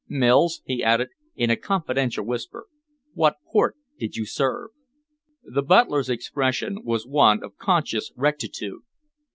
[0.09, 2.65] "Mills," he added, in a confidential whisper,
[3.13, 4.71] "what port did you serve?"
[5.43, 8.81] The butler's expression was one of conscious rectitude.